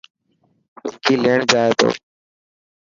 وڪي 0.89 1.13
ليڻ 1.23 1.37
جائي 1.51 1.71
تو. 1.79 1.87